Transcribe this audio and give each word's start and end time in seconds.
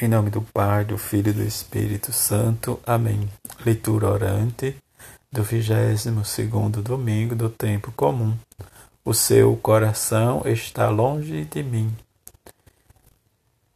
Em 0.00 0.06
nome 0.06 0.30
do 0.30 0.40
Pai, 0.40 0.84
do 0.84 0.96
Filho 0.96 1.30
e 1.30 1.32
do 1.32 1.42
Espírito 1.42 2.12
Santo. 2.12 2.78
Amém. 2.86 3.28
Leitura 3.66 4.06
orante 4.06 4.76
do 5.32 5.42
vigésimo 5.42 6.24
segundo 6.24 6.80
domingo 6.80 7.34
do 7.34 7.50
tempo 7.50 7.90
comum. 7.90 8.38
O 9.04 9.12
seu 9.12 9.56
coração 9.56 10.42
está 10.46 10.88
longe 10.88 11.44
de 11.46 11.64
mim. 11.64 11.92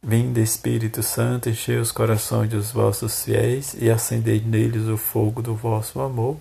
Vinde, 0.01 0.41
Espírito 0.41 1.03
Santo, 1.03 1.49
enchei 1.49 1.75
os 1.75 1.91
corações 1.91 2.49
dos 2.49 2.71
vossos 2.71 3.25
fiéis 3.25 3.75
e 3.77 3.91
acendei 3.91 4.39
neles 4.39 4.87
o 4.87 4.95
fogo 4.95 5.41
do 5.41 5.53
vosso 5.53 5.99
amor. 5.99 6.37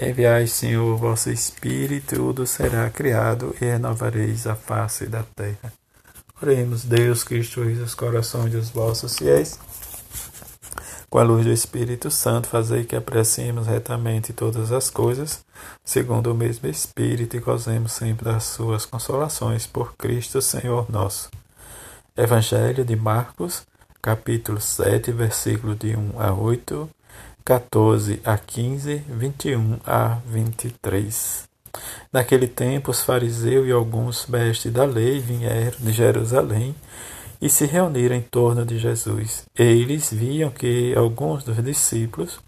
Enviai, 0.00 0.46
Senhor, 0.46 0.94
o 0.94 0.96
vosso 0.96 1.28
Espírito, 1.28 2.14
e 2.14 2.16
tudo 2.16 2.46
será 2.46 2.88
criado 2.88 3.54
e 3.60 3.66
renovareis 3.66 4.46
a 4.46 4.54
face 4.54 5.04
da 5.04 5.22
terra. 5.22 5.79
Oremos, 6.42 6.84
Deus, 6.84 7.22
que 7.22 7.36
instruís 7.36 7.78
os 7.80 7.94
corações 7.94 8.50
dos 8.50 8.70
vossos 8.70 9.18
fiéis. 9.18 9.58
Com 11.10 11.18
a 11.18 11.22
luz 11.22 11.44
do 11.44 11.52
Espírito 11.52 12.10
Santo, 12.10 12.48
fazei 12.48 12.84
que 12.84 12.96
apreciemos 12.96 13.66
retamente 13.66 14.32
todas 14.32 14.72
as 14.72 14.88
coisas, 14.88 15.44
segundo 15.84 16.32
o 16.32 16.34
mesmo 16.34 16.66
Espírito, 16.66 17.36
e 17.36 17.40
gozemos 17.40 17.92
sempre 17.92 18.24
das 18.24 18.44
suas 18.44 18.86
consolações, 18.86 19.66
por 19.66 19.94
Cristo 19.96 20.40
Senhor 20.40 20.90
nosso. 20.90 21.28
Evangelho 22.16 22.86
de 22.86 22.96
Marcos, 22.96 23.66
capítulo 24.00 24.62
7, 24.62 25.12
versículo 25.12 25.74
de 25.74 25.94
1 25.94 26.12
a 26.18 26.32
8, 26.32 26.88
14 27.44 28.20
a 28.24 28.38
15, 28.38 29.04
21 29.08 29.80
a 29.84 30.18
23. 30.24 31.49
Naquele 32.12 32.46
tempo, 32.46 32.90
os 32.90 33.02
fariseus 33.02 33.66
e 33.66 33.72
alguns 33.72 34.26
mestres 34.26 34.72
da 34.72 34.84
lei 34.84 35.20
vieram 35.20 35.78
de 35.78 35.92
Jerusalém 35.92 36.74
e 37.40 37.48
se 37.48 37.64
reuniram 37.64 38.16
em 38.16 38.20
torno 38.20 38.64
de 38.66 38.78
Jesus. 38.78 39.44
Eles 39.56 40.12
viam 40.12 40.50
que 40.50 40.94
alguns 40.94 41.42
dos 41.42 41.62
discípulos 41.62 42.38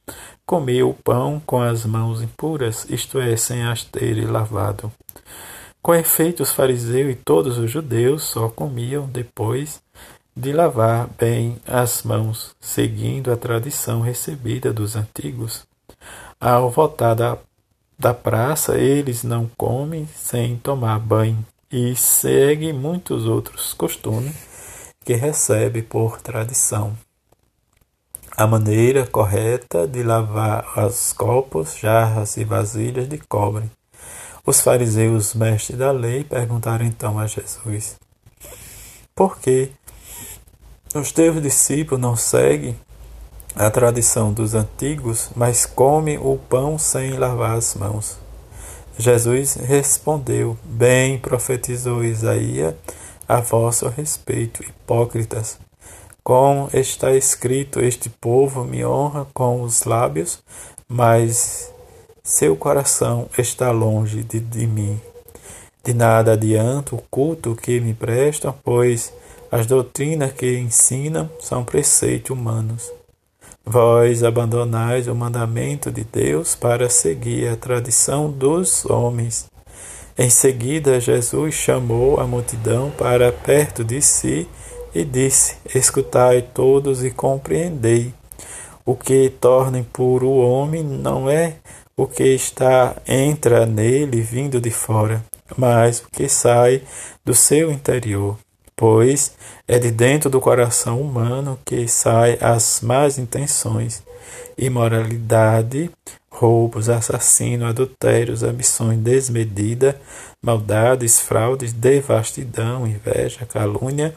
comiam 0.45 0.91
o 0.91 0.95
pão 0.95 1.41
com 1.47 1.63
as 1.63 1.87
mãos 1.87 2.21
impuras, 2.21 2.87
isto 2.91 3.19
é, 3.19 3.37
sem 3.37 3.63
as 3.63 3.85
terem 3.85 4.27
lavado. 4.27 4.93
Com 5.81 5.95
efeito, 5.95 6.43
os 6.43 6.53
fariseus 6.53 7.13
e 7.13 7.15
todos 7.15 7.59
os 7.59 7.71
judeus 7.71 8.23
só 8.25 8.49
comiam 8.49 9.07
depois 9.07 9.81
de 10.37 10.53
lavar 10.53 11.09
bem 11.19 11.59
as 11.67 12.03
mãos, 12.03 12.55
seguindo 12.61 13.33
a 13.33 13.37
tradição 13.37 14.01
recebida 14.01 14.73
dos 14.73 14.95
antigos. 14.95 15.67
Ao 16.41 16.71
voltar 16.71 17.15
da 17.15 17.39
da 18.03 18.13
praça, 18.13 18.77
eles 18.77 19.23
não 19.23 19.49
comem 19.57 20.09
sem 20.17 20.57
tomar 20.57 20.99
banho 20.99 21.47
e 21.71 21.95
seguem 21.95 22.73
muitos 22.73 23.27
outros 23.27 23.73
costumes 23.73 24.35
que 25.05 25.15
recebe 25.15 25.83
por 25.83 26.21
tradição. 26.21 26.99
A 28.37 28.45
maneira 28.45 29.07
correta 29.07 29.87
de 29.87 30.03
lavar 30.03 30.65
os 30.85 31.13
copos, 31.13 31.79
jarras 31.79 32.37
e 32.37 32.43
vasilhas 32.43 33.09
de 33.09 33.19
cobre. 33.19 33.71
Os 34.45 34.61
fariseus, 34.61 35.33
mestres 35.33 35.79
da 35.79 35.93
lei, 35.93 36.25
perguntaram 36.25 36.85
então 36.85 37.21
a 37.21 37.29
Jesus: 37.29 38.01
Por 39.15 39.39
que 39.39 39.71
os 40.93 41.13
teus 41.13 41.41
discípulos 41.41 42.03
não 42.03 42.17
seguem 42.17 42.77
a 43.55 43.71
tradição 43.71 44.33
dos 44.33 44.55
antigos, 44.55 45.31
mas 45.37 45.67
come 45.67 46.19
o 46.19 46.39
pão 46.49 46.79
sem 46.79 47.13
lavar 47.13 47.57
as 47.57 47.75
mãos. 47.75 48.19
Jesus 48.99 49.55
respondeu: 49.55 50.57
Bem 50.65 51.19
profetizou 51.19 52.05
Isaías 52.05 52.75
a 53.29 53.41
vosso 53.41 53.89
respeito, 53.89 54.63
hipócritas. 54.63 55.59
Como 56.23 56.69
está 56.73 57.13
escrito: 57.13 57.81
Este 57.81 58.09
povo 58.09 58.65
me 58.65 58.85
honra 58.85 59.27
com 59.35 59.63
os 59.63 59.85
lábios, 59.85 60.43
mas 60.89 61.73
seu 62.23 62.57
coração 62.57 63.29
está 63.37 63.71
longe 63.71 64.23
de, 64.23 64.39
de 64.39 64.67
mim. 64.67 65.01
De 65.85 65.93
nada 65.93 66.35
adianta 66.35 66.95
o 66.95 67.03
culto 67.11 67.57
que 67.57 67.81
me 67.81 67.93
prestam, 67.93 68.55
pois 68.63 69.13
as 69.51 69.67
doutrinas 69.67 70.33
que 70.33 70.59
ensinam 70.59 71.29
são 71.41 71.65
preceitos 71.65 72.31
humanos. 72.31 73.02
Vós 73.65 74.25
abandonais 74.25 75.07
o 75.07 75.15
mandamento 75.15 75.91
de 75.91 76.03
Deus 76.03 76.55
para 76.57 76.89
seguir 76.89 77.49
a 77.49 77.57
tradição 77.57 78.29
dos 78.29 78.85
homens. 78.85 79.47
Em 80.19 80.29
seguida, 80.29 81.01
Jesus 81.01 81.55
chamou 81.55 82.21
a 82.21 82.27
multidão 82.27 82.91
para 82.91 83.31
perto 83.31 83.85
de 83.85 84.03
si 84.03 84.49
e 84.93 85.05
disse: 85.05 85.57
Escutai 85.75 86.43
todos 86.43 87.05
e 87.05 87.11
compreendei. 87.11 88.13
O 88.85 88.97
que 88.97 89.31
torna 89.31 89.79
impuro 89.79 90.27
o 90.27 90.41
homem 90.41 90.83
não 90.83 91.31
é 91.31 91.55
o 91.97 92.07
que 92.07 92.25
está 92.25 92.97
entra 93.07 93.65
nele 93.65 94.21
vindo 94.21 94.61
de 94.61 94.71
fora, 94.71 95.25
mas 95.57 96.01
o 96.01 96.11
que 96.11 96.29
sai 96.29 96.83
do 97.25 97.33
seu 97.33 97.71
interior 97.71 98.37
pois 98.83 99.31
é 99.69 99.79
de 99.79 99.93
dentro 99.93 100.29
do 100.29 100.41
coração 100.41 101.01
humano 101.01 101.57
que 101.65 101.87
saem 101.87 102.37
as 102.41 102.81
más 102.81 103.17
intenções, 103.17 104.03
imoralidade, 104.59 105.89
roubos, 106.29 106.89
assassino, 106.89 107.67
adultérios, 107.67 108.43
ambições 108.43 108.99
desmedida, 108.99 110.01
maldades, 110.43 111.21
fraudes, 111.21 111.73
devastidão, 111.73 112.85
inveja, 112.85 113.47
calúnia, 113.47 114.17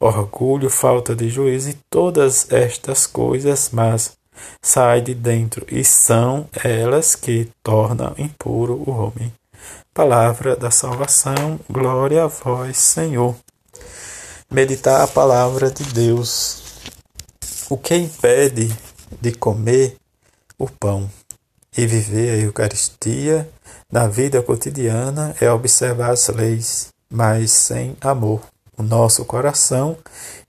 orgulho, 0.00 0.70
falta 0.70 1.14
de 1.14 1.28
juízo 1.28 1.68
e 1.68 1.76
todas 1.90 2.50
estas 2.50 3.06
coisas 3.06 3.68
mas 3.70 4.16
saem 4.62 5.04
de 5.04 5.14
dentro 5.14 5.66
e 5.70 5.84
são 5.84 6.48
elas 6.64 7.14
que 7.14 7.50
tornam 7.62 8.14
impuro 8.16 8.82
o 8.86 8.90
homem. 8.90 9.30
Palavra 9.92 10.56
da 10.56 10.70
salvação, 10.70 11.60
glória 11.68 12.24
a 12.24 12.26
vós, 12.28 12.78
Senhor 12.78 13.36
meditar 14.50 15.02
a 15.02 15.06
palavra 15.06 15.70
de 15.70 15.84
Deus. 15.84 16.62
O 17.68 17.76
que 17.76 17.96
impede 17.96 18.74
de 19.20 19.32
comer 19.32 19.96
o 20.58 20.68
pão 20.68 21.10
e 21.76 21.86
viver 21.86 22.30
a 22.30 22.42
Eucaristia 22.42 23.48
na 23.90 24.06
vida 24.06 24.40
cotidiana 24.42 25.34
é 25.40 25.50
observar 25.50 26.10
as 26.10 26.28
leis, 26.28 26.88
mas 27.10 27.50
sem 27.50 27.96
amor. 28.00 28.40
O 28.78 28.82
nosso 28.82 29.24
coração, 29.24 29.96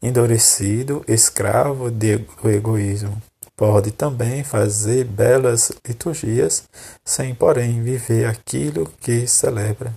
endurecido, 0.01 1.03
escravo 1.07 1.89
do 1.89 2.49
egoísmo, 2.49 3.21
pode 3.55 3.91
também 3.91 4.43
fazer 4.43 5.05
belas 5.05 5.71
liturgias, 5.87 6.63
sem, 7.05 7.33
porém, 7.33 7.81
viver 7.81 8.25
aquilo 8.25 8.91
que 8.99 9.25
celebra 9.25 9.93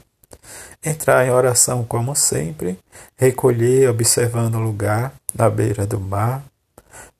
entrar 0.85 1.27
em 1.27 1.31
oração 1.31 1.85
como 1.85 2.15
sempre, 2.17 2.79
recolher 3.17 3.91
observando 3.91 4.55
o 4.55 4.61
lugar 4.61 5.13
na 5.35 5.51
beira 5.51 5.87
do 5.87 6.01
mar. 6.01 6.43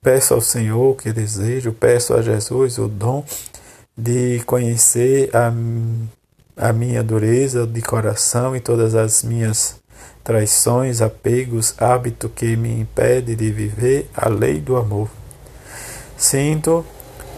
Peço 0.01 0.33
ao 0.33 0.41
Senhor 0.41 0.91
o 0.91 0.95
que 0.95 1.13
desejo, 1.13 1.71
peço 1.71 2.13
a 2.15 2.21
Jesus 2.21 2.79
o 2.79 2.87
dom 2.87 3.23
de 3.95 4.41
conhecer 4.45 5.29
a, 5.35 5.53
a 6.69 6.73
minha 6.73 7.03
dureza 7.03 7.67
de 7.67 7.81
coração 7.81 8.55
e 8.55 8.59
todas 8.59 8.95
as 8.95 9.21
minhas 9.21 9.79
traições, 10.23 11.01
apegos, 11.01 11.75
hábito 11.77 12.29
que 12.29 12.55
me 12.55 12.79
impede 12.79 13.35
de 13.35 13.51
viver 13.51 14.09
a 14.15 14.27
lei 14.27 14.59
do 14.59 14.75
amor. 14.75 15.09
Sinto 16.17 16.85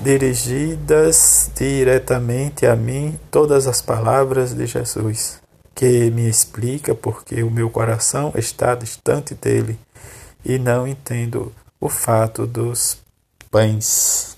dirigidas 0.02 1.52
diretamente 1.56 2.66
a 2.66 2.76
mim 2.76 3.18
todas 3.32 3.68
as 3.68 3.82
palavras 3.82 4.54
de 4.54 4.66
Jesus 4.66 5.43
que 5.84 6.10
me 6.12 6.30
explica 6.30 6.96
porque 6.96 7.44
o 7.44 7.52
meu 7.52 7.70
coração 7.70 8.32
está 8.38 8.74
distante 8.74 9.36
dele 9.36 9.78
e 10.46 10.58
não 10.58 10.88
entendo 10.88 11.52
o 11.78 11.90
fato 11.90 12.48
dos 12.48 13.00
pães. 13.52 14.38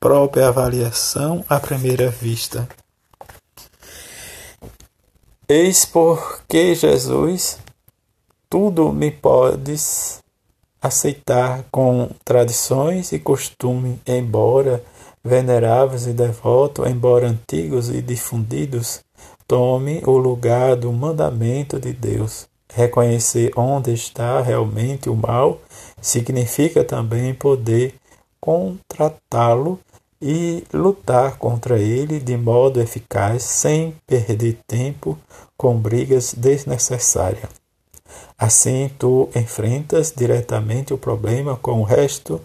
própria 0.00 0.48
avaliação 0.48 1.44
à 1.48 1.60
primeira 1.60 2.10
vista. 2.10 2.66
Eis 5.48 5.84
porque 5.84 6.74
Jesus 6.74 7.58
tudo 8.52 8.92
me 8.92 9.10
podes 9.10 10.22
aceitar 10.78 11.64
com 11.72 12.10
tradições 12.22 13.10
e 13.10 13.18
costumes, 13.18 13.96
embora 14.06 14.84
veneráveis 15.24 16.06
e 16.06 16.12
devotos, 16.12 16.86
embora 16.86 17.28
antigos 17.28 17.88
e 17.88 18.02
difundidos, 18.02 19.00
tome 19.48 20.02
o 20.04 20.18
lugar 20.18 20.76
do 20.76 20.92
mandamento 20.92 21.80
de 21.80 21.94
Deus. 21.94 22.46
Reconhecer 22.70 23.52
onde 23.56 23.94
está 23.94 24.42
realmente 24.42 25.08
o 25.08 25.16
mal 25.16 25.58
significa 25.98 26.84
também 26.84 27.32
poder 27.32 27.94
contratá-lo 28.38 29.80
e 30.20 30.62
lutar 30.74 31.38
contra 31.38 31.78
ele 31.78 32.20
de 32.20 32.36
modo 32.36 32.82
eficaz, 32.82 33.44
sem 33.44 33.94
perder 34.06 34.58
tempo 34.66 35.18
com 35.56 35.74
brigas 35.74 36.34
desnecessárias. 36.34 37.61
Assim, 38.38 38.90
tu 38.98 39.28
enfrentas 39.34 40.12
diretamente 40.16 40.92
o 40.92 40.98
problema 40.98 41.56
com 41.56 41.80
o 41.80 41.84
resto, 41.84 42.40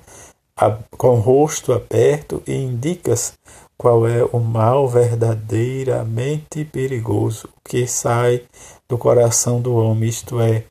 com 0.97 1.17
o 1.17 1.19
rosto 1.19 1.73
aberto 1.73 2.41
e 2.47 2.53
indicas 2.53 3.33
qual 3.77 4.07
é 4.07 4.23
o 4.23 4.39
mal 4.39 4.87
verdadeiramente 4.87 6.65
perigoso 6.65 7.47
que 7.63 7.85
sai 7.85 8.43
do 8.89 8.97
coração 8.97 9.61
do 9.61 9.75
homem, 9.75 10.09
isto 10.09 10.41
é, 10.41 10.63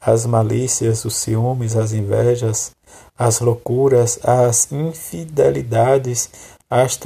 as 0.00 0.26
malícias, 0.26 1.04
os 1.04 1.16
ciúmes, 1.16 1.76
as 1.76 1.92
invejas, 1.92 2.72
as 3.16 3.40
loucuras, 3.40 4.18
as 4.24 4.70
infidelidades, 4.72 6.30
as 6.68 6.98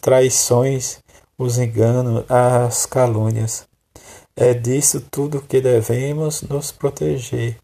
traições, 0.00 0.98
os 1.38 1.58
enganos, 1.58 2.24
as 2.28 2.84
calúnias. 2.84 3.69
É 4.40 4.54
disso 4.54 5.02
tudo 5.10 5.42
que 5.42 5.60
devemos 5.60 6.40
nos 6.40 6.72
proteger, 6.72 7.58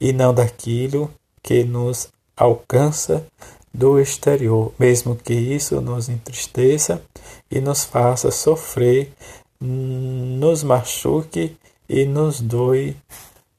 e 0.00 0.12
não 0.12 0.32
daquilo 0.32 1.10
que 1.42 1.64
nos 1.64 2.08
alcança 2.36 3.26
do 3.74 3.98
exterior, 3.98 4.72
mesmo 4.78 5.16
que 5.16 5.34
isso 5.34 5.80
nos 5.80 6.08
entristeça 6.08 7.02
e 7.50 7.60
nos 7.60 7.82
faça 7.82 8.30
sofrer, 8.30 9.12
nos 9.60 10.62
machuque 10.62 11.56
e 11.88 12.04
nos 12.04 12.40
doe, 12.40 12.96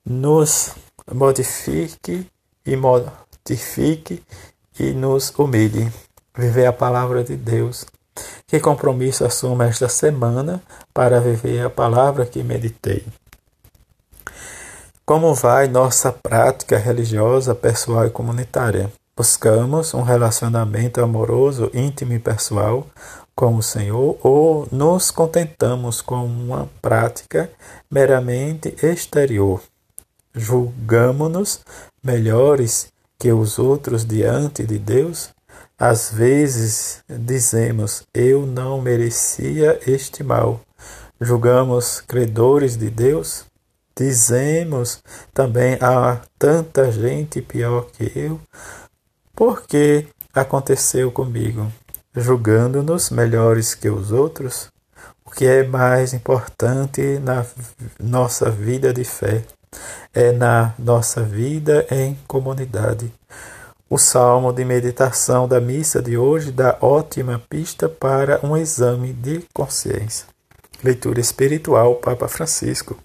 nos 0.06 0.72
modifique 1.13 2.25
e 2.66 2.75
mortifique 2.78 4.24
e 4.80 4.94
nos 4.94 5.30
humilhe. 5.38 5.92
Viver 6.34 6.68
a 6.68 6.74
palavra 6.74 7.22
de 7.22 7.36
Deus. 7.36 7.86
Que 8.47 8.59
compromisso 8.59 9.25
assumo 9.25 9.63
esta 9.63 9.89
semana 9.89 10.62
para 10.94 11.19
viver 11.19 11.65
a 11.65 11.69
palavra 11.69 12.25
que 12.25 12.44
meditei? 12.44 13.06
Como 15.06 15.35
vai 15.35 15.67
nossa 15.67 16.12
prática 16.12 16.77
religiosa, 16.77 17.53
pessoal 17.53 18.07
e 18.07 18.09
comunitária? 18.09 18.91
Buscamos 19.15 19.94
um 19.94 20.01
relacionamento 20.01 21.01
amoroso, 21.01 21.69
íntimo 21.73 22.13
e 22.13 22.19
pessoal 22.19 22.88
com 23.35 23.56
o 23.56 23.62
Senhor 23.62 24.17
ou 24.23 24.67
nos 24.71 25.12
contentamos 25.12 26.01
com 26.01 26.25
uma 26.25 26.69
prática 26.81 27.51
meramente 27.91 28.75
exterior? 28.81 29.62
Julgamos-nos 30.33 31.62
melhores 32.03 32.88
que 33.19 33.31
os 33.31 33.59
outros 33.59 34.06
diante 34.06 34.65
de 34.65 34.79
Deus? 34.79 35.35
Às 35.77 36.12
vezes 36.12 37.04
dizemos: 37.10 38.04
Eu 38.13 38.45
não 38.45 38.81
merecia 38.81 39.80
este 39.86 40.24
mal. 40.24 40.62
Julgamos 41.19 42.01
credores 42.01 42.77
de 42.77 42.89
Deus? 42.89 43.45
Dizemos 43.98 45.01
também 45.33 45.77
há 45.81 46.22
tanta 46.38 46.92
gente 46.92 47.42
pior 47.42 47.88
que 47.92 48.12
eu 48.13 48.39
porque 49.33 50.07
aconteceu 50.33 51.12
comigo, 51.12 51.72
julgando-nos 52.13 53.10
melhores 53.10 53.74
que 53.74 53.89
os 53.89 54.12
outros, 54.12 54.69
o 55.25 55.31
que 55.31 55.45
é 55.45 55.63
mais 55.63 56.13
importante 56.13 57.19
na 57.19 57.45
nossa 58.00 58.50
vida 58.50 58.94
de 58.94 59.04
fé 59.04 59.44
é 60.13 60.31
na 60.31 60.74
nossa 60.80 61.22
vida 61.22 61.86
em 61.92 62.18
comunidade. 62.27 63.12
O 63.88 64.00
salmo 64.00 64.52
de 64.52 64.66
meditação 64.66 65.48
da 65.48 65.62
missa 65.62 66.02
de 66.02 66.18
hoje 66.18 66.52
dá 66.52 66.76
ótima 66.82 67.40
pista 67.48 67.88
para 67.88 68.44
um 68.44 68.58
exame 68.58 69.14
de 69.14 69.46
consciência. 69.54 70.26
Leitura 70.84 71.20
espiritual, 71.20 71.94
Papa 71.98 72.28
Francisco. 72.28 72.98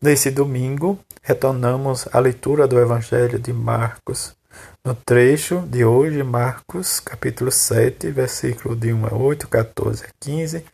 Nesse 0.00 0.30
domingo, 0.30 0.96
retornamos 1.20 2.06
à 2.12 2.20
leitura 2.20 2.68
do 2.68 2.78
Evangelho 2.78 3.36
de 3.36 3.52
Marcos, 3.52 4.32
no 4.84 4.94
trecho 4.94 5.64
de 5.66 5.84
hoje, 5.84 6.22
Marcos, 6.22 7.00
capítulo 7.00 7.50
7, 7.50 8.12
versículo 8.12 8.76
de 8.76 8.92
1 8.92 9.06
a 9.06 9.14
8, 9.16 9.48
14 9.48 10.04
a 10.04 10.08
15 10.20 10.64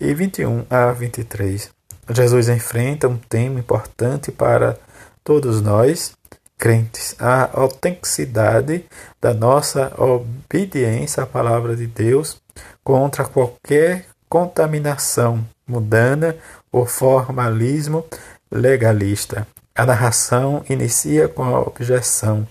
e 0.00 0.12
21 0.12 0.66
a 0.68 0.90
23. 0.90 1.70
Jesus 2.10 2.48
enfrenta 2.48 3.06
um 3.06 3.16
tema 3.16 3.60
importante 3.60 4.32
para 4.32 4.76
todos 5.22 5.62
nós, 5.62 6.14
crentes, 6.64 7.14
a 7.18 7.50
autenticidade 7.60 8.86
da 9.20 9.34
nossa 9.34 9.92
obediência 9.98 11.22
à 11.22 11.26
palavra 11.26 11.76
de 11.76 11.86
Deus 11.86 12.40
contra 12.82 13.26
qualquer 13.26 14.06
contaminação 14.30 15.46
mundana 15.68 16.34
ou 16.72 16.86
formalismo 16.86 18.06
legalista. 18.50 19.46
A 19.74 19.84
narração 19.84 20.64
inicia 20.66 21.28
com 21.28 21.42
a 21.42 21.60
objeção 21.60 22.48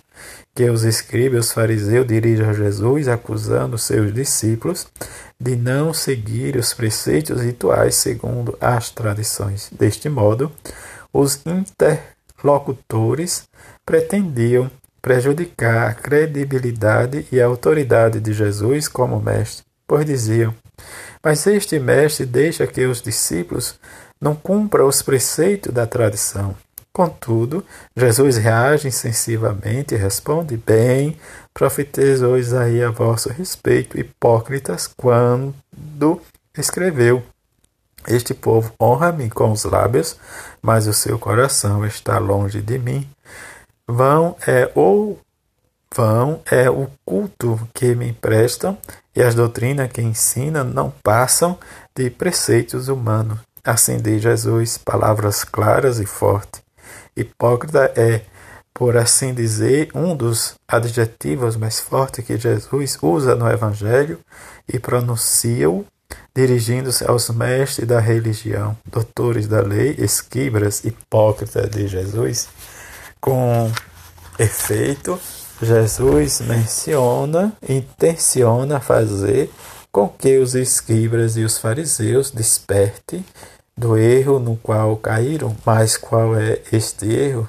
que 0.54 0.70
os 0.70 0.84
escribas 0.84 1.38
e 1.38 1.40
os 1.48 1.52
fariseus 1.52 2.06
dirigem 2.06 2.46
a 2.46 2.54
Jesus 2.54 3.08
acusando 3.08 3.80
seus 3.80 4.14
discípulos 4.14 4.86
de 5.40 5.56
não 5.56 5.92
seguir 5.92 6.56
os 6.56 6.72
preceitos 6.72 7.42
rituais 7.42 7.96
segundo 7.96 8.56
as 8.62 8.92
tradições. 8.92 9.72
Deste 9.72 10.08
modo, 10.08 10.52
os 11.12 11.42
interlocutores 11.48 13.52
pretendiam 13.86 14.70
prejudicar 15.02 15.90
a 15.90 15.94
credibilidade 15.94 17.28
e 17.32 17.42
a 17.42 17.46
autoridade 17.46 18.20
de 18.20 18.34
Jesus 18.34 18.88
como 18.88 19.20
mestre, 19.20 19.66
pois 19.86 20.06
diziam: 20.06 20.54
Mas 21.22 21.46
este 21.46 21.78
mestre 21.80 22.26
deixa 22.26 22.66
que 22.66 22.86
os 22.86 23.02
discípulos 23.02 23.80
não 24.20 24.34
cumpram 24.34 24.88
os 24.88 25.02
preceitos 25.02 25.74
da 25.74 25.86
tradição. 25.86 26.56
Contudo, 26.94 27.66
Jesus 27.98 28.38
reage 28.38 28.88
insensivamente 28.88 29.96
e 29.96 29.98
responde: 29.98 30.56
Bem, 30.56 31.18
profetizou 31.54 32.38
Isaías 32.38 32.88
a 32.88 32.92
vosso 32.92 33.30
respeito, 33.30 34.00
hipócritas, 34.00 34.88
quando 34.88 36.22
escreveu: 36.56 37.24
Este 38.08 38.34
povo 38.36 38.72
honra-me 38.80 39.30
com 39.30 39.52
os 39.52 39.64
lábios, 39.64 40.16
mas 40.62 40.86
o 40.86 40.94
seu 40.94 41.18
coração 41.18 41.84
está 41.84 42.20
longe 42.20 42.62
de 42.62 42.78
mim. 42.78 43.10
Vão 43.88 44.36
é 44.48 44.72
ou 44.76 45.20
vão 45.94 46.42
é 46.50 46.70
o 46.70 46.88
culto 47.06 47.60
que 47.74 47.94
me 47.96 48.14
prestam, 48.14 48.78
e 49.16 49.22
as 49.22 49.36
doutrinas 49.36 49.92
que 49.92 50.02
ensinam 50.02 50.64
não 50.64 50.92
passam 51.04 51.58
de 51.96 52.10
preceitos 52.10 52.88
humanos. 52.88 53.40
Assim 53.64 53.98
diz 53.98 54.22
Jesus, 54.22 54.78
palavras 54.78 55.44
claras 55.44 56.00
e 56.00 56.06
fortes. 56.06 56.62
Hipócrita 57.16 57.94
é, 57.96 58.22
por 58.74 58.98
assim 58.98 59.34
dizer, 59.34 59.90
um 59.94 60.16
dos 60.16 60.56
adjetivos 60.68 61.56
mais 61.56 61.80
fortes 61.80 62.26
que 62.26 62.38
Jesus 62.38 62.98
usa 63.02 63.36
no 63.36 63.48
Evangelho 63.48 64.20
e 64.68 64.80
pronuncia-o 64.80 65.86
dirigindo-se 66.36 67.06
aos 67.06 67.30
mestres 67.30 67.88
da 67.88 68.00
religião, 68.00 68.76
doutores 68.86 69.48
da 69.48 69.62
lei, 69.62 69.96
esquibras, 69.98 70.84
hipócritas 70.84 71.70
de 71.70 71.88
Jesus. 71.88 72.48
Com 73.24 73.72
efeito, 74.38 75.18
Jesus 75.62 76.42
menciona, 76.42 77.54
intenciona 77.70 78.82
fazer 78.82 79.50
com 79.90 80.10
que 80.10 80.40
os 80.40 80.56
escribas 80.56 81.38
e 81.38 81.46
os 81.46 81.58
fariseus 81.58 82.32
desperte 82.32 83.26
do 83.78 83.96
erro 83.96 84.40
no 84.40 84.58
qual 84.58 84.98
caíram. 84.98 85.56
Mas 85.66 85.96
qual 85.96 86.36
é 86.38 86.60
este 86.70 87.14
erro? 87.14 87.48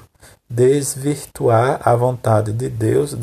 Desvirtuar 0.49 1.81
a 1.83 1.93
vontade 1.93 2.53
de 2.53 2.69
Deus, 2.69 3.13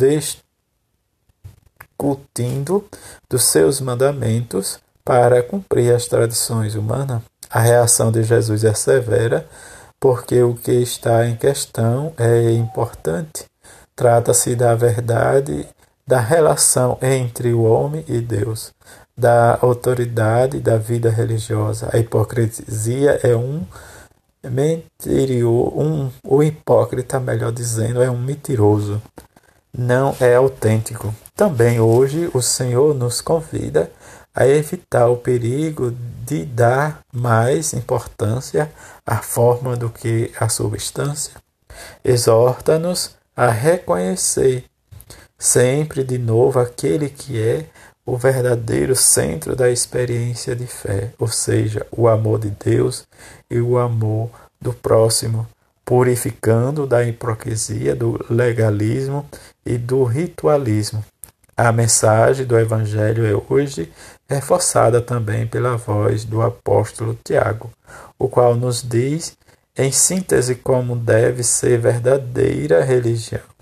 discutindo 1.97 2.85
dos 3.31 3.45
seus 3.45 3.81
mandamentos 3.81 4.79
para 5.03 5.43
cumprir 5.43 5.95
as 5.95 6.07
tradições 6.07 6.75
humanas. 6.75 7.23
A 7.49 7.61
reação 7.61 8.13
de 8.13 8.23
Jesus 8.23 8.63
é 8.63 8.75
severa, 8.75 9.49
porque 10.03 10.43
o 10.43 10.53
que 10.53 10.73
está 10.73 11.29
em 11.29 11.37
questão 11.37 12.13
é 12.19 12.51
importante. 12.51 13.45
Trata-se 13.95 14.57
da 14.57 14.75
verdade 14.75 15.65
da 16.05 16.19
relação 16.19 16.99
entre 17.01 17.53
o 17.53 17.63
homem 17.63 18.05
e 18.09 18.19
Deus, 18.19 18.73
da 19.17 19.57
autoridade 19.63 20.59
da 20.59 20.77
vida 20.77 21.09
religiosa. 21.09 21.89
A 21.93 21.99
hipocrisia 22.01 23.21
é 23.23 23.37
um 23.37 23.63
mentiroso, 24.43 25.79
um, 25.79 26.11
o 26.25 26.43
hipócrita, 26.43 27.21
melhor 27.21 27.53
dizendo, 27.53 28.03
é 28.03 28.11
um 28.11 28.19
mentiroso, 28.19 29.01
não 29.73 30.17
é 30.19 30.35
autêntico. 30.35 31.15
Também 31.37 31.79
hoje 31.79 32.29
o 32.35 32.43
Senhor 32.43 32.93
nos 32.93 33.21
convida 33.21 33.89
a 34.35 34.47
evitar 34.47 35.09
o 35.09 35.17
perigo 35.17 35.93
de 36.25 36.45
dar 36.45 37.01
mais 37.13 37.73
importância 37.75 38.73
à 39.07 39.17
forma 39.17 39.77
do 39.77 39.91
que 39.91 40.33
à 40.39 40.49
substância. 40.49 41.35
Exorta-nos 42.05 43.17
a 43.37 43.49
reconhecer 43.49 44.65
sempre 45.39 46.05
de 46.05 46.19
novo 46.19 46.61
aquele 46.61 47.09
que 47.09 47.41
é 47.41 47.67
o 48.05 48.17
verdadeiro 48.17 48.97
centro 48.97 49.55
da 49.55 49.71
experiência 49.71 50.57
de 50.57 50.67
fé, 50.67 51.13
ou 51.19 51.29
seja, 51.29 51.87
o 51.91 52.09
amor 52.09 52.41
de 52.41 52.51
Deus 52.51 53.07
e 53.51 53.61
o 53.61 53.79
amor 53.79 54.31
do 54.61 54.73
próximo, 54.73 55.47
purificando 55.85 56.87
da 56.87 57.05
hipocrisia, 57.05 57.95
do 57.95 58.25
legalismo 58.29 59.27
e 59.65 59.79
do 59.79 60.05
ritualismo. 60.05 61.05
A 61.57 61.71
mensagem 61.71 62.47
do 62.47 62.59
Evangelho 62.59 63.27
é 63.27 63.53
hoje 63.53 63.93
reforçada 64.33 65.01
também 65.01 65.47
pela 65.47 65.77
voz 65.77 66.25
do 66.25 66.43
apóstolo 66.43 67.19
Tiago, 67.23 67.71
o 68.19 68.29
qual 68.29 68.55
nos 68.55 68.83
diz, 68.83 69.37
em 69.77 69.93
síntese, 69.93 70.55
como 70.55 70.97
deve 70.97 71.43
ser 71.43 71.79
verdadeira 71.79 72.83
religião 72.83 73.53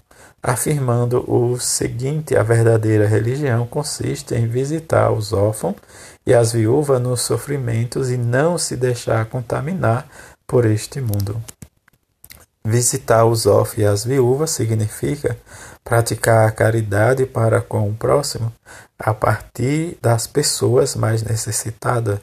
afirmando 0.42 1.24
o 1.30 1.58
seguinte: 1.58 2.36
a 2.36 2.42
verdadeira 2.42 3.06
religião 3.06 3.66
consiste 3.66 4.34
em 4.34 4.46
visitar 4.46 5.10
os 5.10 5.32
órfãos 5.32 5.76
e 6.26 6.34
as 6.34 6.52
viúvas 6.52 7.00
nos 7.00 7.22
sofrimentos 7.22 8.10
e 8.10 8.16
não 8.16 8.56
se 8.56 8.76
deixar 8.76 9.26
contaminar 9.26 10.08
por 10.46 10.64
este 10.64 11.00
mundo. 11.00 11.40
Visitar 12.64 13.24
os 13.24 13.46
órfãos 13.46 13.78
e 13.78 13.84
as 13.84 14.04
viúvas 14.04 14.50
significa 14.50 15.36
praticar 15.82 16.46
a 16.46 16.52
caridade 16.52 17.24
para 17.24 17.60
com 17.60 17.88
o 17.88 17.94
próximo 17.94 18.52
a 19.00 19.14
partir 19.14 19.96
das 20.02 20.26
pessoas 20.26 20.94
mais 20.94 21.22
necessitadas, 21.22 22.20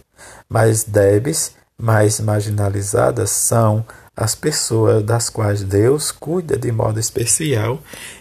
mais 0.47 0.83
débeis, 0.83 1.55
mais 1.77 2.19
marginalizadas 2.19 3.31
são 3.31 3.83
as 4.15 4.33
pessoas 4.35 5.03
das 5.03 5.29
quais 5.29 5.63
Deus 5.63 6.11
cuida 6.11 6.57
de 6.57 6.71
modo 6.71 6.99
especial 6.99 7.79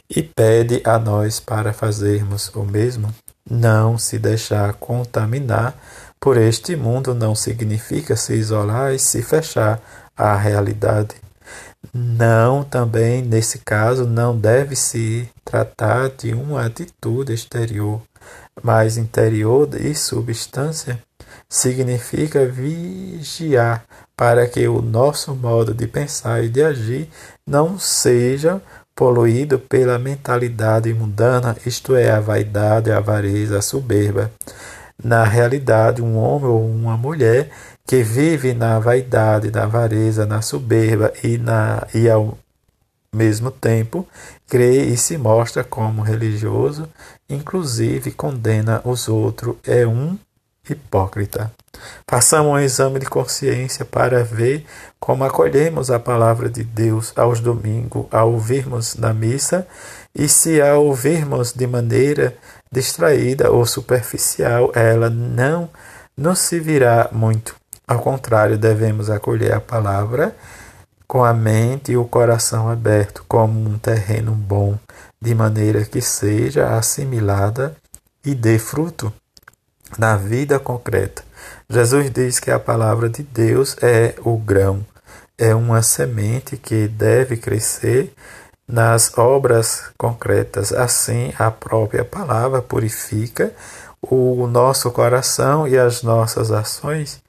e 0.08 0.22
pede 0.22 0.80
a 0.84 0.98
nós 0.98 1.38
para 1.38 1.72
fazermos 1.72 2.48
o 2.54 2.64
mesmo. 2.64 3.14
Não 3.48 3.96
se 3.96 4.18
deixar 4.18 4.72
contaminar 4.74 5.74
por 6.20 6.36
este 6.36 6.74
mundo 6.74 7.14
não 7.14 7.34
significa 7.34 8.16
se 8.16 8.34
isolar 8.34 8.94
e 8.94 8.98
se 8.98 9.22
fechar 9.22 9.80
à 10.16 10.34
realidade. 10.36 11.14
Não, 11.94 12.64
também 12.64 13.22
nesse 13.22 13.60
caso, 13.60 14.06
não 14.06 14.36
deve 14.36 14.74
se 14.74 15.28
tratar 15.44 16.10
de 16.10 16.34
uma 16.34 16.66
atitude 16.66 17.32
exterior, 17.32 18.02
mas 18.62 18.96
interior 18.96 19.68
e 19.80 19.94
substância. 19.94 20.98
Significa 21.48 22.46
vigiar 22.46 23.84
para 24.16 24.46
que 24.46 24.66
o 24.66 24.80
nosso 24.80 25.34
modo 25.34 25.74
de 25.74 25.86
pensar 25.86 26.42
e 26.42 26.48
de 26.48 26.62
agir 26.62 27.08
não 27.46 27.78
seja 27.78 28.60
poluído 28.94 29.58
pela 29.58 29.98
mentalidade 29.98 30.92
mundana, 30.94 31.54
isto 31.66 31.94
é, 31.94 32.10
a 32.10 32.18
vaidade, 32.18 32.90
a 32.90 32.96
avareza, 32.96 33.58
a 33.58 33.62
soberba. 33.62 34.30
Na 35.02 35.22
realidade, 35.24 36.00
um 36.00 36.16
homem 36.16 36.48
ou 36.48 36.66
uma 36.66 36.96
mulher 36.96 37.50
que 37.86 38.02
vive 38.02 38.54
na 38.54 38.78
vaidade, 38.78 39.50
na 39.50 39.64
avareza, 39.64 40.24
na 40.24 40.40
soberba 40.40 41.12
e, 41.22 41.36
na, 41.36 41.86
e 41.94 42.08
ao 42.08 42.38
mesmo 43.14 43.50
tempo 43.50 44.06
crê 44.46 44.84
e 44.84 44.96
se 44.96 45.18
mostra 45.18 45.64
como 45.64 46.02
religioso, 46.02 46.88
inclusive 47.28 48.12
condena 48.12 48.80
os 48.84 49.08
outros, 49.08 49.56
é 49.66 49.86
um 49.86 50.18
hipócrita. 50.68 51.52
Façamos 52.08 52.52
um 52.52 52.58
exame 52.58 52.98
de 52.98 53.06
consciência 53.06 53.84
para 53.84 54.24
ver 54.24 54.64
como 54.98 55.24
acolhemos 55.24 55.90
a 55.90 56.00
palavra 56.00 56.48
de 56.48 56.64
Deus 56.64 57.12
aos 57.16 57.40
domingos, 57.40 58.06
ao 58.10 58.32
ouvirmos 58.32 58.96
na 58.96 59.12
missa, 59.12 59.66
e 60.14 60.28
se 60.28 60.60
a 60.60 60.76
ouvirmos 60.76 61.52
de 61.52 61.66
maneira 61.66 62.34
distraída 62.72 63.50
ou 63.50 63.66
superficial, 63.66 64.72
ela 64.74 65.10
não 65.10 65.68
nos 66.16 66.38
servirá 66.38 67.08
muito. 67.12 67.54
Ao 67.86 68.00
contrário, 68.00 68.58
devemos 68.58 69.10
acolher 69.10 69.54
a 69.54 69.60
palavra 69.60 70.34
com 71.06 71.24
a 71.24 71.32
mente 71.32 71.92
e 71.92 71.96
o 71.96 72.04
coração 72.04 72.68
aberto, 72.68 73.24
como 73.28 73.58
um 73.58 73.78
terreno 73.78 74.32
bom, 74.32 74.78
de 75.20 75.34
maneira 75.34 75.84
que 75.84 76.00
seja 76.00 76.76
assimilada 76.76 77.76
e 78.24 78.34
dê 78.34 78.58
fruto 78.58 79.12
na 79.98 80.16
vida 80.16 80.58
concreta. 80.58 81.22
Jesus 81.70 82.10
diz 82.10 82.40
que 82.40 82.50
a 82.50 82.58
palavra 82.58 83.08
de 83.08 83.22
Deus 83.22 83.76
é 83.80 84.14
o 84.24 84.36
grão, 84.36 84.84
é 85.38 85.54
uma 85.54 85.82
semente 85.82 86.56
que 86.56 86.88
deve 86.88 87.36
crescer 87.36 88.12
nas 88.66 89.16
obras 89.16 89.90
concretas. 89.96 90.72
Assim, 90.72 91.32
a 91.38 91.50
própria 91.50 92.04
palavra 92.04 92.60
purifica 92.60 93.52
o 94.02 94.46
nosso 94.46 94.90
coração 94.90 95.66
e 95.66 95.78
as 95.78 96.02
nossas 96.02 96.50
ações 96.50 97.22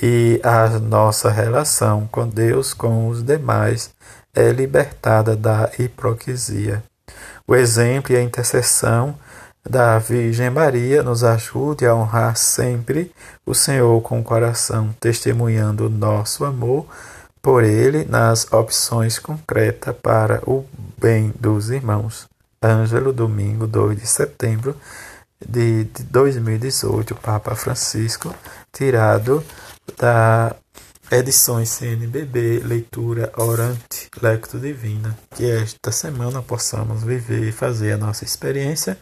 e 0.00 0.40
a 0.42 0.68
nossa 0.78 1.30
relação 1.30 2.08
com 2.10 2.28
Deus, 2.28 2.72
com 2.72 3.08
os 3.08 3.22
demais, 3.22 3.90
é 4.34 4.50
libertada 4.50 5.34
da 5.34 5.70
hipocrisia. 5.78 6.82
O 7.46 7.54
exemplo 7.54 8.12
e 8.12 8.16
a 8.16 8.22
intercessão 8.22 9.16
da 9.68 9.98
Virgem 9.98 10.48
Maria 10.50 11.02
nos 11.02 11.22
ajude 11.22 11.86
a 11.86 11.94
honrar 11.94 12.36
sempre 12.36 13.12
o 13.44 13.54
Senhor 13.54 14.00
com 14.02 14.20
o 14.20 14.24
coração, 14.24 14.94
testemunhando 15.00 15.86
o 15.86 15.90
nosso 15.90 16.44
amor 16.44 16.86
por 17.42 17.64
Ele 17.64 18.04
nas 18.04 18.50
opções 18.52 19.18
concretas 19.18 19.94
para 20.02 20.40
o 20.46 20.64
bem 20.98 21.32
dos 21.38 21.70
irmãos. 21.70 22.28
Ângelo, 22.62 23.12
domingo 23.12 23.66
2 23.66 23.98
de 23.98 24.06
setembro 24.06 24.76
de 25.48 25.84
2018, 26.10 27.14
Papa 27.16 27.54
Francisco, 27.54 28.34
tirado 28.72 29.44
da 29.98 30.54
Edições 31.12 31.68
CNBB, 31.70 32.60
leitura 32.64 33.32
orante, 33.36 34.08
lecto 34.22 34.60
divina. 34.60 35.18
Que 35.34 35.50
esta 35.50 35.90
semana 35.90 36.40
possamos 36.40 37.02
viver 37.02 37.48
e 37.48 37.52
fazer 37.52 37.92
a 37.92 37.96
nossa 37.96 38.24
experiência 38.24 38.96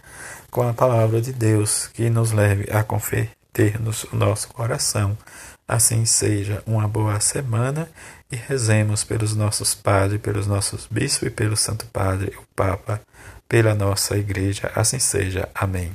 com 0.51 0.67
a 0.67 0.73
palavra 0.73 1.21
de 1.21 1.35
Deus, 1.35 1.87
que 1.89 2.09
nos 2.09 2.33
leve 2.33 2.67
a 2.73 2.83
converter-nos 2.83 4.05
o 4.05 4.17
nosso 4.17 4.49
coração. 4.49 5.19
Assim 5.69 6.07
seja 6.07 6.63
uma 6.67 6.89
boa 6.89 7.21
semana 7.21 7.87
e 8.33 8.37
rezemos 8.37 9.05
pelos 9.05 9.35
nossos 9.35 9.75
padres, 9.75 10.19
pelos 10.19 10.47
nossos 10.47 10.87
bispos 10.91 11.29
e 11.29 11.31
pelo 11.31 11.59
Santo 11.59 11.85
Padre, 11.93 12.33
o 12.39 12.43
Papa, 12.57 13.03
pela 13.47 13.75
nossa 13.75 14.17
Igreja. 14.17 14.73
Assim 14.75 14.99
seja. 14.99 15.47
Amém. 15.55 15.93